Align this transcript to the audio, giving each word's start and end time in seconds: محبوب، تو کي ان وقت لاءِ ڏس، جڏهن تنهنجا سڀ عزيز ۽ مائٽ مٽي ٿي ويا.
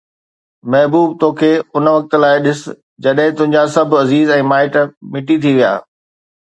محبوب، 0.71 1.09
تو 1.19 1.27
کي 1.39 1.51
ان 1.75 1.85
وقت 1.95 2.11
لاءِ 2.23 2.37
ڏس، 2.45 2.61
جڏهن 3.03 3.31
تنهنجا 3.37 3.63
سڀ 3.77 3.89
عزيز 4.01 4.27
۽ 4.39 4.41
مائٽ 4.53 4.73
مٽي 5.13 5.35
ٿي 5.45 5.51
ويا. 5.61 5.73